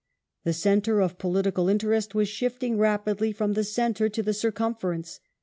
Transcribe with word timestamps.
The 0.45 0.53
centre 0.53 0.99
of 0.99 1.19
political 1.19 1.69
interest 1.69 2.15
was 2.15 2.27
shifting 2.27 2.79
rapidly 2.79 3.31
from 3.31 3.53
the 3.53 3.63
centre 3.63 4.09
to 4.09 4.23
the 4.23 4.33
circumference. 4.33 5.19